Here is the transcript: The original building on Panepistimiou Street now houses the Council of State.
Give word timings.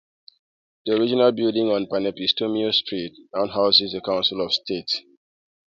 The 0.87 0.93
original 0.95 1.31
building 1.31 1.67
on 1.69 1.85
Panepistimiou 1.85 2.73
Street 2.73 3.13
now 3.35 3.45
houses 3.45 3.91
the 3.91 4.01
Council 4.01 4.43
of 4.43 4.51
State. 4.51 4.89